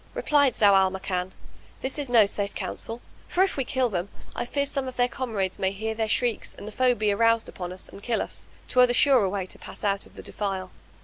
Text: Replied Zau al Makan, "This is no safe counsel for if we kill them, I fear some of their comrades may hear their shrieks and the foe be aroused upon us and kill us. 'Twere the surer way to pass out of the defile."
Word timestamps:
Replied 0.15 0.53
Zau 0.53 0.73
al 0.73 0.89
Makan, 0.89 1.31
"This 1.83 1.99
is 1.99 2.09
no 2.09 2.25
safe 2.25 2.55
counsel 2.55 3.01
for 3.27 3.43
if 3.43 3.55
we 3.55 3.63
kill 3.63 3.87
them, 3.87 4.09
I 4.35 4.45
fear 4.45 4.65
some 4.65 4.87
of 4.87 4.95
their 4.95 5.07
comrades 5.07 5.59
may 5.59 5.71
hear 5.71 5.93
their 5.93 6.07
shrieks 6.07 6.55
and 6.55 6.67
the 6.67 6.71
foe 6.71 6.95
be 6.95 7.11
aroused 7.11 7.47
upon 7.47 7.71
us 7.71 7.87
and 7.87 8.01
kill 8.01 8.19
us. 8.23 8.47
'Twere 8.67 8.87
the 8.87 8.95
surer 8.95 9.29
way 9.29 9.45
to 9.45 9.59
pass 9.59 9.83
out 9.83 10.07
of 10.07 10.15
the 10.15 10.23
defile." 10.23 10.71